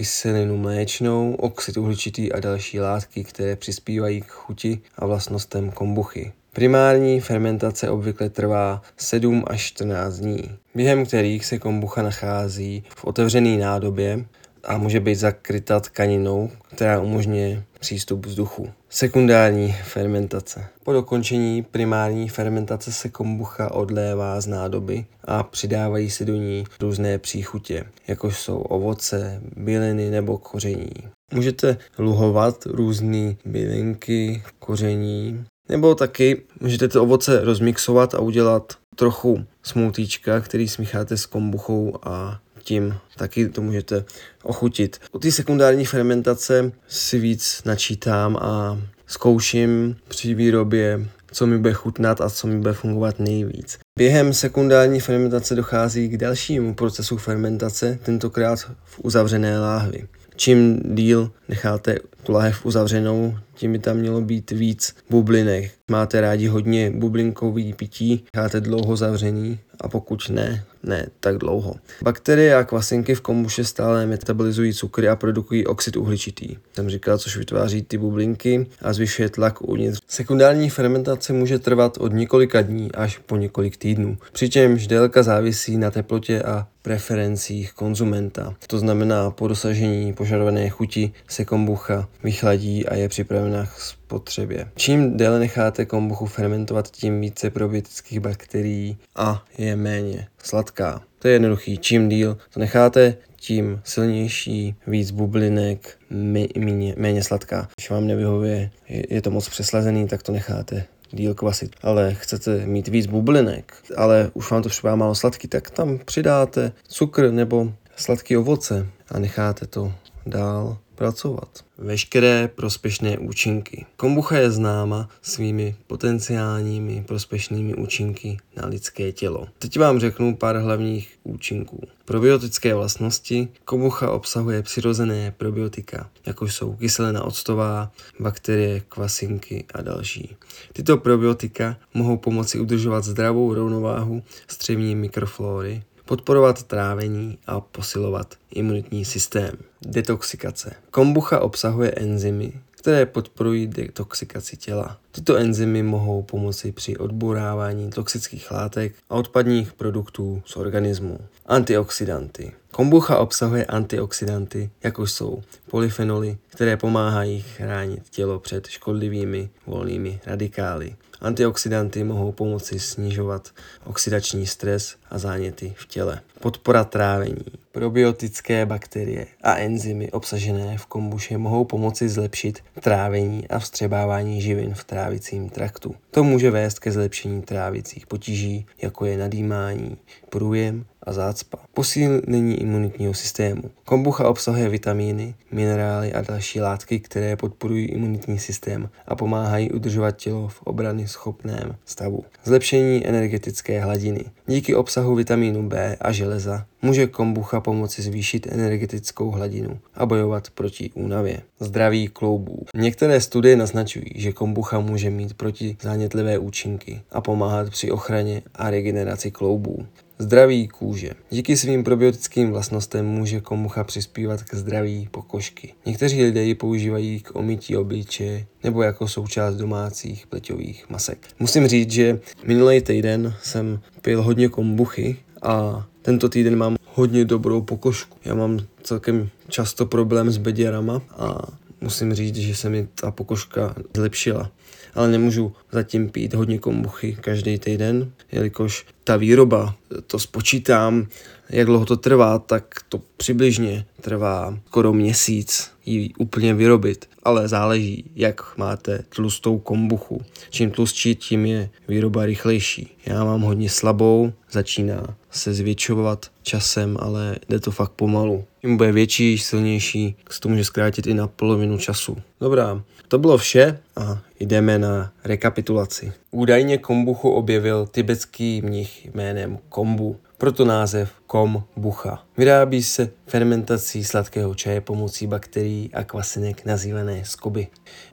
kyselinu 0.00 0.56
mléčnou, 0.56 1.34
oxid 1.34 1.76
uhličitý 1.76 2.32
a 2.32 2.40
další 2.40 2.80
látky, 2.80 3.24
které 3.24 3.56
přispívají 3.56 4.20
k 4.20 4.26
chuti 4.26 4.80
a 4.96 5.06
vlastnostem 5.06 5.70
kombuchy. 5.70 6.32
Primární 6.52 7.20
fermentace 7.20 7.90
obvykle 7.90 8.28
trvá 8.28 8.82
7 8.96 9.44
až 9.46 9.62
14 9.62 10.14
dní, 10.14 10.50
během 10.74 11.06
kterých 11.06 11.46
se 11.46 11.58
kombucha 11.58 12.02
nachází 12.02 12.84
v 12.96 13.04
otevřené 13.04 13.56
nádobě 13.56 14.24
a 14.64 14.78
může 14.78 15.00
být 15.00 15.14
zakryta 15.14 15.80
tkaninou, 15.80 16.50
která 16.74 17.00
umožňuje 17.00 17.62
přístup 17.80 18.26
vzduchu. 18.26 18.70
Sekundární 18.88 19.76
fermentace. 19.84 20.66
Po 20.84 20.92
dokončení 20.92 21.62
primární 21.62 22.28
fermentace 22.28 22.92
se 22.92 23.08
kombucha 23.08 23.74
odlévá 23.74 24.40
z 24.40 24.46
nádoby 24.46 25.04
a 25.24 25.42
přidávají 25.42 26.10
se 26.10 26.24
do 26.24 26.34
ní 26.34 26.64
různé 26.80 27.18
příchutě, 27.18 27.84
jako 28.08 28.30
jsou 28.30 28.58
ovoce, 28.58 29.40
byliny 29.56 30.10
nebo 30.10 30.38
koření. 30.38 30.90
Můžete 31.34 31.76
luhovat 31.98 32.66
různé 32.66 33.36
bylinky, 33.44 34.42
koření, 34.58 35.44
nebo 35.68 35.94
taky 35.94 36.42
můžete 36.60 36.88
to 36.88 37.02
ovoce 37.02 37.44
rozmixovat 37.44 38.14
a 38.14 38.20
udělat 38.20 38.72
trochu 38.96 39.44
smoothiečka, 39.62 40.40
který 40.40 40.68
smícháte 40.68 41.16
s 41.16 41.26
kombuchou 41.26 41.98
a 42.02 42.40
tím 42.62 42.94
taky 43.16 43.48
to 43.48 43.62
můžete 43.62 44.04
ochutit. 44.42 45.00
U 45.12 45.18
té 45.18 45.32
sekundární 45.32 45.84
fermentace 45.84 46.72
si 46.88 47.18
víc 47.18 47.62
načítám 47.64 48.36
a 48.36 48.78
zkouším 49.06 49.96
při 50.08 50.34
výrobě, 50.34 51.08
co 51.32 51.46
mi 51.46 51.58
bude 51.58 51.72
chutnat 51.72 52.20
a 52.20 52.30
co 52.30 52.46
mi 52.46 52.58
bude 52.58 52.72
fungovat 52.72 53.18
nejvíc. 53.20 53.78
Během 53.98 54.32
sekundární 54.32 55.00
fermentace 55.00 55.54
dochází 55.54 56.08
k 56.08 56.16
dalšímu 56.16 56.74
procesu 56.74 57.16
fermentace, 57.16 57.98
tentokrát 58.02 58.58
v 58.84 59.00
uzavřené 59.02 59.60
láhvi. 59.60 60.08
Čím 60.36 60.80
díl 60.84 61.30
necháte 61.48 61.96
tu 62.22 62.32
láhev 62.32 62.66
uzavřenou, 62.66 63.38
tím 63.54 63.72
by 63.72 63.78
tam 63.78 63.96
mělo 63.96 64.20
být 64.20 64.50
víc 64.50 64.94
bublinek. 65.10 65.70
Máte 65.90 66.20
rádi 66.20 66.46
hodně 66.46 66.90
bublinkový 66.90 67.72
pití, 67.72 68.24
necháte 68.34 68.60
dlouho 68.60 68.96
zavřený 68.96 69.58
a 69.80 69.88
pokud 69.88 70.28
ne, 70.28 70.64
ne 70.82 71.06
tak 71.20 71.38
dlouho. 71.38 71.74
Bakterie 72.02 72.56
a 72.56 72.64
kvasinky 72.64 73.14
v 73.14 73.20
kombuše 73.20 73.64
stále 73.64 74.06
metabolizují 74.06 74.74
cukry 74.74 75.08
a 75.08 75.16
produkují 75.16 75.66
oxid 75.66 75.96
uhličitý. 75.96 76.56
Jsem 76.72 76.90
říkal, 76.90 77.18
což 77.18 77.36
vytváří 77.36 77.82
ty 77.82 77.98
bublinky 77.98 78.66
a 78.82 78.92
zvyšuje 78.92 79.28
tlak 79.28 79.62
uvnitř. 79.62 80.00
Sekundární 80.08 80.70
fermentace 80.70 81.32
může 81.32 81.58
trvat 81.58 81.96
od 81.96 82.12
několika 82.12 82.62
dní 82.62 82.92
až 82.92 83.18
po 83.18 83.36
několik 83.36 83.76
týdnů, 83.76 84.18
přičemž 84.32 84.86
délka 84.86 85.22
závisí 85.22 85.76
na 85.76 85.90
teplotě 85.90 86.42
a 86.42 86.66
preferencích 86.82 87.72
konzumenta. 87.72 88.54
To 88.66 88.78
znamená, 88.78 89.30
po 89.30 89.48
dosažení 89.48 90.12
požadované 90.12 90.68
chuti 90.68 91.12
se 91.28 91.44
kombucha 91.44 92.08
vychladí 92.22 92.86
a 92.86 92.94
je 92.94 93.08
připravena 93.08 93.66
k 93.66 93.80
spotřebě. 93.80 94.68
Čím 94.74 95.16
déle 95.16 95.38
necháte 95.38 95.86
kombuchu 95.86 96.26
fermentovat, 96.26 96.90
tím 96.90 97.20
více 97.20 97.50
probiotických 97.50 98.20
bakterií 98.20 98.96
a 99.16 99.44
je 99.58 99.76
méně 99.76 100.28
sladká. 100.42 101.02
To 101.18 101.28
je 101.28 101.34
jednoduchý. 101.34 101.78
Čím 101.78 102.08
díl 102.08 102.38
to 102.54 102.60
necháte, 102.60 103.16
tím 103.36 103.80
silnější, 103.84 104.74
víc 104.86 105.10
bublinek, 105.10 105.98
méně, 106.10 106.94
méně 106.96 107.22
sladká. 107.22 107.68
Když 107.76 107.90
vám 107.90 108.06
nevyhovuje, 108.06 108.70
je 108.88 109.22
to 109.22 109.30
moc 109.30 109.48
přeslazený, 109.48 110.08
tak 110.08 110.22
to 110.22 110.32
necháte 110.32 110.84
díl 111.10 111.34
kvasit. 111.34 111.76
Ale 111.82 112.14
chcete 112.14 112.66
mít 112.66 112.88
víc 112.88 113.06
bublinek, 113.06 113.74
ale 113.96 114.30
už 114.34 114.50
vám 114.50 114.62
to 114.62 114.68
připadá 114.68 114.96
málo 114.96 115.14
sladký, 115.14 115.48
tak 115.48 115.70
tam 115.70 115.98
přidáte 116.04 116.72
cukr 116.88 117.30
nebo 117.30 117.72
sladký 117.96 118.36
ovoce 118.36 118.86
a 119.10 119.18
necháte 119.18 119.66
to 119.66 119.92
dál 120.26 120.78
pracovat. 121.00 121.64
Veškeré 121.78 122.48
prospěšné 122.54 123.18
účinky. 123.18 123.86
Kombucha 123.96 124.38
je 124.38 124.50
známa 124.50 125.08
svými 125.22 125.76
potenciálními 125.86 127.04
prospěšnými 127.08 127.74
účinky 127.74 128.36
na 128.56 128.68
lidské 128.68 129.12
tělo. 129.12 129.46
Teď 129.58 129.78
vám 129.78 130.00
řeknu 130.00 130.36
pár 130.36 130.56
hlavních 130.56 131.18
účinků. 131.22 131.80
Probiotické 132.04 132.74
vlastnosti. 132.74 133.48
Kombucha 133.64 134.10
obsahuje 134.10 134.62
přirozené 134.62 135.34
probiotika, 135.36 136.10
jako 136.26 136.48
jsou 136.48 136.72
kyselina 136.72 137.24
octová, 137.24 137.92
bakterie, 138.20 138.80
kvasinky 138.80 139.64
a 139.74 139.82
další. 139.82 140.36
Tyto 140.72 140.96
probiotika 140.96 141.76
mohou 141.94 142.16
pomoci 142.16 142.60
udržovat 142.60 143.04
zdravou 143.04 143.54
rovnováhu 143.54 144.22
střevní 144.48 144.94
mikroflóry, 144.96 145.82
podporovat 146.10 146.62
trávení 146.62 147.38
a 147.46 147.60
posilovat 147.60 148.34
imunitní 148.50 149.04
systém. 149.04 149.52
Detoxikace. 149.82 150.74
Kombucha 150.90 151.40
obsahuje 151.40 151.92
enzymy, 151.96 152.52
které 152.70 153.06
podporují 153.06 153.66
detoxikaci 153.66 154.56
těla. 154.56 154.98
Tyto 155.12 155.36
enzymy 155.36 155.82
mohou 155.82 156.22
pomoci 156.22 156.72
při 156.72 156.96
odburávání 156.96 157.90
toxických 157.90 158.50
látek 158.50 158.94
a 159.10 159.14
odpadních 159.14 159.72
produktů 159.72 160.42
z 160.46 160.56
organismu. 160.56 161.18
Antioxidanty. 161.46 162.52
Kombucha 162.70 163.18
obsahuje 163.18 163.64
antioxidanty, 163.64 164.70
jako 164.82 165.06
jsou 165.06 165.42
polyfenoly, 165.70 166.38
které 166.48 166.76
pomáhají 166.76 167.42
chránit 167.42 168.02
tělo 168.10 168.38
před 168.38 168.66
škodlivými 168.66 169.50
volnými 169.66 170.20
radikály 170.26 170.96
Antioxidanty 171.20 172.04
mohou 172.04 172.32
pomoci 172.32 172.80
snižovat 172.80 173.48
oxidační 173.84 174.46
stres 174.46 174.96
a 175.10 175.18
záněty 175.18 175.74
v 175.76 175.86
těle. 175.86 176.20
Podpora 176.40 176.84
trávení. 176.84 177.44
Probiotické 177.72 178.66
bakterie 178.66 179.26
a 179.42 179.56
enzymy 179.56 180.10
obsažené 180.10 180.78
v 180.78 180.86
kombuše 180.86 181.38
mohou 181.38 181.64
pomoci 181.64 182.08
zlepšit 182.08 182.58
trávení 182.80 183.48
a 183.48 183.58
vstřebávání 183.58 184.40
živin 184.40 184.74
v 184.74 184.84
trávicím 184.84 185.48
traktu. 185.48 185.94
To 186.10 186.24
může 186.24 186.50
vést 186.50 186.78
ke 186.78 186.92
zlepšení 186.92 187.42
trávicích 187.42 188.06
potíží, 188.06 188.66
jako 188.82 189.04
je 189.06 189.18
nadýmání, 189.18 189.96
průjem 190.28 190.84
a 191.10 191.12
zácpa. 191.12 191.58
Posílení 191.74 192.60
imunitního 192.60 193.14
systému. 193.14 193.62
Kombucha 193.84 194.28
obsahuje 194.28 194.68
vitamíny, 194.68 195.34
minerály 195.52 196.12
a 196.12 196.22
další 196.22 196.60
látky, 196.60 197.00
které 197.00 197.36
podporují 197.36 197.86
imunitní 197.86 198.38
systém 198.38 198.88
a 199.06 199.16
pomáhají 199.16 199.70
udržovat 199.70 200.16
tělo 200.16 200.48
v 200.48 200.62
obrany 200.62 201.08
schopném 201.08 201.76
stavu. 201.84 202.24
Zlepšení 202.44 203.06
energetické 203.06 203.80
hladiny. 203.80 204.24
Díky 204.46 204.74
obsahu 204.74 205.14
vitamínu 205.14 205.68
B 205.68 205.96
a 206.00 206.12
železa 206.12 206.66
může 206.82 207.06
kombucha 207.06 207.60
pomoci 207.60 208.02
zvýšit 208.02 208.46
energetickou 208.50 209.30
hladinu 209.30 209.78
a 209.94 210.06
bojovat 210.06 210.50
proti 210.50 210.90
únavě. 210.94 211.40
Zdraví 211.60 212.08
kloubů. 212.08 212.66
Některé 212.74 213.20
studie 213.20 213.56
naznačují, 213.56 214.10
že 214.14 214.32
kombucha 214.32 214.80
může 214.80 215.10
mít 215.10 215.34
protizánětlivé 215.34 216.38
účinky 216.38 217.02
a 217.10 217.20
pomáhat 217.20 217.70
při 217.70 217.90
ochraně 217.90 218.42
a 218.54 218.70
regeneraci 218.70 219.30
kloubů. 219.30 219.86
Zdraví 220.20 220.68
kůže. 220.68 221.10
Díky 221.30 221.56
svým 221.56 221.84
probiotickým 221.84 222.50
vlastnostem 222.50 223.06
může 223.06 223.40
kombucha 223.40 223.84
přispívat 223.84 224.42
k 224.42 224.54
zdraví 224.54 225.08
pokožky. 225.10 225.74
Někteří 225.86 226.22
lidé 226.22 226.44
ji 226.44 226.54
používají 226.54 227.20
k 227.20 227.36
omytí 227.36 227.76
obličeje 227.76 228.46
nebo 228.64 228.82
jako 228.82 229.08
součást 229.08 229.56
domácích 229.56 230.26
pleťových 230.26 230.90
masek. 230.90 231.28
Musím 231.38 231.66
říct, 231.66 231.90
že 231.90 232.20
minulý 232.44 232.80
týden 232.80 233.34
jsem 233.42 233.80
pil 234.02 234.22
hodně 234.22 234.48
kombuchy 234.48 235.16
a 235.42 235.86
tento 236.02 236.28
týden 236.28 236.56
mám 236.56 236.76
hodně 236.94 237.24
dobrou 237.24 237.62
pokožku. 237.62 238.18
Já 238.24 238.34
mám 238.34 238.58
celkem 238.82 239.28
často 239.48 239.86
problém 239.86 240.30
s 240.30 240.36
beděrama 240.36 241.02
a 241.16 241.42
musím 241.80 242.14
říct, 242.14 242.36
že 242.36 242.54
se 242.54 242.68
mi 242.68 242.88
ta 242.94 243.10
pokožka 243.10 243.74
zlepšila. 243.96 244.50
Ale 244.94 245.08
nemůžu 245.08 245.52
zatím 245.72 246.10
pít 246.10 246.34
hodně 246.34 246.58
kombuchy 246.58 247.16
každý 247.20 247.58
týden, 247.58 248.12
jelikož 248.32 248.86
ta 249.04 249.16
výroba, 249.16 249.74
to 250.06 250.18
spočítám, 250.18 251.06
jak 251.50 251.66
dlouho 251.66 251.86
to 251.86 251.96
trvá, 251.96 252.38
tak 252.38 252.74
to 252.88 253.00
přibližně 253.16 253.84
trvá 254.00 254.58
skoro 254.66 254.92
měsíc 254.92 255.70
ji 255.86 256.10
úplně 256.18 256.54
vyrobit. 256.54 257.08
Ale 257.22 257.48
záleží, 257.48 258.10
jak 258.16 258.56
máte 258.56 259.04
tlustou 259.08 259.58
kombuchu. 259.58 260.22
Čím 260.50 260.70
tlustší, 260.70 261.14
tím 261.14 261.46
je 261.46 261.70
výroba 261.88 262.26
rychlejší. 262.26 262.96
Já 263.06 263.24
mám 263.24 263.40
hodně 263.40 263.70
slabou, 263.70 264.32
začíná 264.50 265.16
se 265.30 265.54
zvětšovat 265.54 266.26
časem, 266.42 266.96
ale 267.00 267.36
jde 267.48 267.60
to 267.60 267.70
fakt 267.70 267.92
pomalu. 267.92 268.44
Čím 268.60 268.76
bude 268.76 268.92
větší, 268.92 269.38
silnější, 269.38 270.16
se 270.30 270.40
to 270.40 270.48
může 270.48 270.64
zkrátit 270.64 271.06
i 271.06 271.14
na 271.14 271.26
polovinu 271.26 271.78
času. 271.78 272.16
Dobrá, 272.40 272.82
to 273.08 273.18
bylo 273.18 273.38
vše 273.38 273.78
a 273.96 274.18
jdeme 274.40 274.78
na 274.78 275.12
rekapitulaci. 275.24 276.12
Údajně 276.30 276.78
kombuchu 276.78 277.30
objevil 277.30 277.86
tibetský 277.86 278.62
mnich 278.62 279.14
jménem 279.14 279.58
Kombu, 279.68 280.16
proto 280.38 280.64
název 280.64 281.12
kombucha. 281.26 282.22
Vyrábí 282.36 282.82
se 282.82 283.10
fermentací 283.26 284.04
sladkého 284.04 284.54
čaje 284.54 284.80
pomocí 284.80 285.26
bakterií 285.26 285.90
a 285.94 286.04
kvasinek 286.04 286.64
nazývané 286.64 287.24
skoby. 287.24 287.66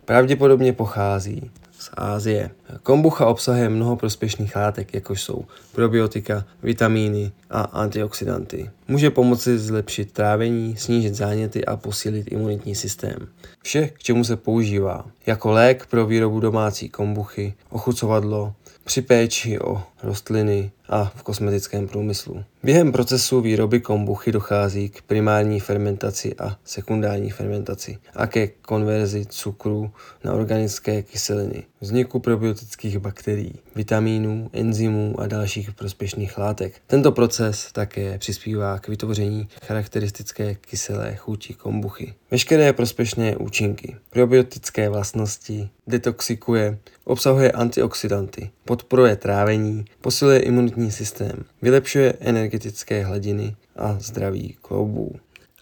Pravděpodobně 0.05 0.73
pochází 0.73 1.51
Ázie. 1.93 2.49
Kombucha 2.83 3.25
obsahuje 3.25 3.69
mnoho 3.69 3.95
prospěšných 3.95 4.55
látek, 4.55 4.93
jako 4.93 5.15
jsou 5.15 5.45
probiotika, 5.71 6.45
vitamíny 6.63 7.31
a 7.49 7.61
antioxidanty. 7.61 8.69
Může 8.87 9.09
pomoci 9.09 9.59
zlepšit 9.59 10.11
trávení, 10.11 10.77
snížit 10.77 11.15
záněty 11.15 11.65
a 11.65 11.77
posílit 11.77 12.31
imunitní 12.31 12.75
systém. 12.75 13.27
Vše, 13.63 13.87
k 13.87 13.99
čemu 13.99 14.23
se 14.23 14.35
používá. 14.35 15.05
Jako 15.25 15.51
lék 15.51 15.85
pro 15.85 16.05
výrobu 16.05 16.39
domácí 16.39 16.89
kombuchy, 16.89 17.53
ochucovadlo, 17.69 18.53
při 18.87 19.01
péči 19.01 19.59
o 19.59 19.83
rostliny 20.03 20.71
a 20.89 21.11
v 21.15 21.23
kosmetickém 21.23 21.87
průmyslu. 21.87 22.43
Během 22.63 22.91
procesu 22.91 23.41
výroby 23.41 23.79
kombuchy 23.79 24.31
dochází 24.31 24.89
k 24.89 25.01
primární 25.01 25.59
fermentaci 25.59 26.35
a 26.35 26.57
sekundární 26.65 27.29
fermentaci 27.29 27.97
a 28.15 28.27
ke 28.27 28.47
konverzi 28.47 29.25
cukru 29.25 29.91
na 30.23 30.33
organické 30.33 31.03
kyseliny, 31.03 31.63
vzniku 31.81 32.19
probiotických 32.19 32.97
bakterií, 32.97 33.53
vitamínů, 33.75 34.49
enzymů 34.53 35.19
a 35.19 35.27
dalších 35.27 35.71
prospěšných 35.71 36.37
látek. 36.37 36.73
Tento 36.87 37.11
proces 37.11 37.71
také 37.71 38.17
přispívá 38.17 38.79
k 38.79 38.87
vytvoření 38.87 39.49
charakteristické 39.63 40.55
kyselé 40.55 41.15
chuti 41.15 41.53
kombuchy. 41.53 42.13
Veškeré 42.31 42.73
prospěšné 42.73 43.37
účinky, 43.37 43.95
probiotické 44.09 44.89
vlastnosti, 44.89 45.69
detoxikuje, 45.87 46.77
obsahuje 47.03 47.51
antioxidanty, 47.51 48.49
podporuje 48.65 49.15
trávení, 49.15 49.85
posiluje 50.01 50.39
imunitní 50.39 50.91
systém, 50.91 51.43
vylepšuje 51.61 52.13
energetické 52.19 53.03
hladiny 53.03 53.55
a 53.75 53.97
zdraví 53.99 54.55
kloubů 54.61 55.15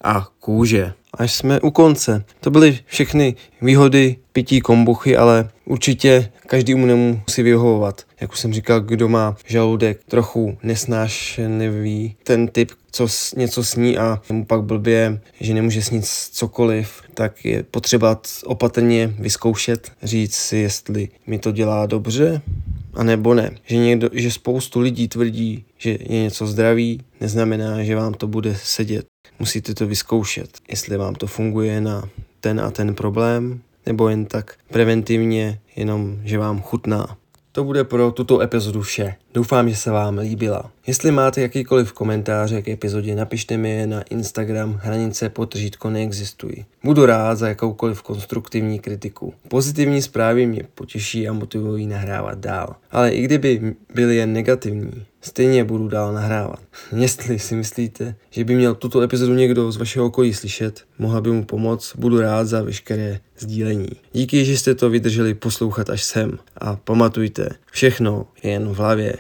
a 0.06 0.28
kůže. 0.40 0.94
Až 1.14 1.34
jsme 1.34 1.62
u 1.62 1.72
konce. 1.72 2.24
To 2.40 2.52
byly 2.52 2.80
všechny 2.86 3.36
výhody 3.62 4.16
pití 4.34 4.62
kombuchy, 4.62 5.18
ale 5.18 5.50
určitě 5.66 6.32
každý 6.48 6.76
mu 6.76 6.86
nemusí 6.86 7.44
vyhovovat. 7.44 8.02
Jak 8.22 8.32
už 8.32 8.40
jsem 8.40 8.54
říkal, 8.54 8.82
kdo 8.82 9.10
má 9.10 9.38
žaludek 9.46 10.04
trochu 10.08 10.58
nesnášenlivý, 10.64 12.16
ten 12.24 12.48
typ, 12.48 12.72
co 12.95 13.08
něco 13.38 13.63
sní 13.63 13.97
a 13.97 14.21
mu 14.29 14.45
pak 14.45 14.63
blbě, 14.63 15.21
že 15.39 15.53
nemůže 15.53 15.81
snít 15.81 16.05
cokoliv, 16.31 17.01
tak 17.13 17.45
je 17.45 17.63
potřeba 17.63 18.21
opatrně 18.45 19.13
vyzkoušet, 19.19 19.91
říct 20.03 20.36
si, 20.36 20.58
jestli 20.58 21.10
mi 21.27 21.39
to 21.39 21.51
dělá 21.51 21.86
dobře, 21.86 22.41
a 22.93 23.03
nebo 23.03 23.34
ne. 23.34 23.51
Že, 23.65 23.77
někdo, 23.77 24.10
že 24.13 24.31
spoustu 24.31 24.79
lidí 24.79 25.08
tvrdí, 25.08 25.65
že 25.77 25.89
je 25.89 26.23
něco 26.23 26.47
zdraví, 26.47 27.01
neznamená, 27.21 27.84
že 27.84 27.95
vám 27.95 28.13
to 28.13 28.27
bude 28.27 28.55
sedět. 28.55 29.05
Musíte 29.39 29.73
to 29.73 29.88
vyzkoušet, 29.88 30.49
jestli 30.69 30.97
vám 30.97 31.15
to 31.15 31.27
funguje 31.27 31.81
na 31.81 32.10
ten 32.39 32.60
a 32.60 32.71
ten 32.71 32.95
problém, 32.95 33.62
nebo 33.86 34.10
jen 34.10 34.25
tak 34.25 34.55
preventivně, 34.71 35.60
jenom 35.75 36.19
že 36.23 36.38
vám 36.38 36.62
chutná. 36.62 37.17
To 37.51 37.63
bude 37.63 37.84
pro 37.84 38.12
tuto 38.12 38.41
epizodu 38.41 38.81
vše. 38.81 39.15
Doufám, 39.36 39.69
že 39.69 39.76
se 39.76 39.91
vám 39.91 40.17
líbila. 40.17 40.71
Jestli 40.88 41.12
máte 41.12 41.41
jakýkoliv 41.41 41.93
komentáře 41.93 42.62
k 42.62 42.67
epizodě, 42.67 43.15
napište 43.15 43.58
mi 43.58 43.69
je 43.69 43.88
na 43.88 44.02
Instagram 44.02 44.80
hranice 44.84 45.30
potržítko 45.30 45.89
neexistují. 45.89 46.65
Budu 46.84 47.06
rád 47.06 47.36
za 47.36 47.48
jakoukoliv 47.48 48.02
konstruktivní 48.02 48.80
kritiku. 48.80 49.34
Pozitivní 49.48 50.02
zprávy 50.02 50.45
mě 50.45 50.63
potěší 50.76 51.28
a 51.28 51.34
motivují 51.34 51.88
nahrávat 51.88 52.38
dál. 52.38 52.76
Ale 52.91 53.12
i 53.12 53.21
kdyby 53.21 53.76
byly 53.93 54.15
jen 54.15 54.34
negativní, 54.34 55.06
stejně 55.21 55.63
budu 55.63 55.88
dál 55.88 56.13
nahrávat. 56.13 56.60
Jestli 56.95 57.39
si 57.39 57.56
myslíte, 57.56 58.15
že 58.30 58.43
by 58.43 58.56
měl 58.56 58.76
tuto 58.76 59.02
epizodu 59.02 59.34
někdo 59.34 59.71
z 59.71 59.78
vašeho 59.78 60.06
okolí 60.06 60.34
slyšet, 60.34 60.84
mohla 61.00 61.21
by 61.21 61.32
mu 61.32 61.45
pomoct, 61.45 61.95
budu 61.95 62.19
rád 62.19 62.48
za 62.48 62.62
veškeré 62.62 63.19
sdílení. 63.39 63.89
Díky, 64.13 64.45
že 64.45 64.58
jste 64.58 64.76
to 64.76 64.89
vydrželi 64.89 65.34
poslouchat 65.34 65.89
až 65.89 66.04
sem 66.04 66.39
a 66.58 66.76
pamatujte, 66.76 67.50
všechno 67.71 68.28
je 68.43 68.52
jen 68.52 68.67
v 68.67 68.78
hlavě. 68.78 69.15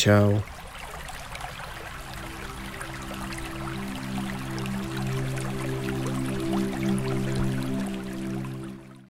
Ciao. 0.00 0.42